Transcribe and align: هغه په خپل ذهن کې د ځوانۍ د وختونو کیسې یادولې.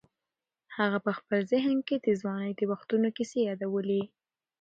هغه 0.77 0.97
په 1.05 1.11
خپل 1.17 1.39
ذهن 1.53 1.77
کې 1.87 1.95
د 1.99 2.07
ځوانۍ 2.21 2.51
د 2.55 2.61
وختونو 2.71 3.07
کیسې 3.17 3.39
یادولې. 3.49 4.03